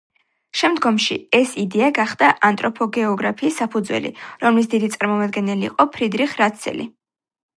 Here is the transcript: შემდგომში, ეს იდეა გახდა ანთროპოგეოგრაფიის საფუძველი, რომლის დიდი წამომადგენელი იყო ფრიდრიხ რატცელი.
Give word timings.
შემდგომში, 0.59 1.17
ეს 1.39 1.51
იდეა 1.63 1.89
გახდა 1.97 2.29
ანთროპოგეოგრაფიის 2.49 3.59
საფუძველი, 3.63 4.13
რომლის 4.45 4.71
დიდი 4.73 4.89
წამომადგენელი 4.97 5.71
იყო 5.73 5.89
ფრიდრიხ 5.99 6.37
რატცელი. 6.43 6.91